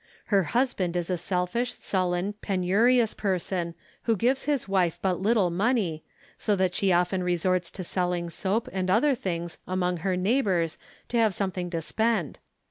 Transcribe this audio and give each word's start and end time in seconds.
Her 0.33 0.45
husband 0.57 0.95
is 0.95 1.11
a 1.11 1.15
selfish, 1.19 1.75
sullen, 1.75 2.33
penurious 2.41 3.13
person 3.13 3.75
who 4.05 4.15
gives 4.15 4.45
his 4.45 4.67
wife 4.67 4.97
but 4.99 5.19
little 5.21 5.51
money, 5.51 6.03
so 6.39 6.55
that 6.55 6.73
she 6.73 6.91
often 6.91 7.21
resorts 7.21 7.69
to 7.69 7.83
selling 7.83 8.31
soap 8.31 8.67
and 8.73 8.89
other 8.89 9.13
things 9.13 9.59
among 9.67 9.97
her 9.97 10.17
neighbors 10.17 10.79
to 11.09 11.17
have 11.17 11.35
something 11.35 11.69
to 11.69 11.83
spend. 11.83 12.39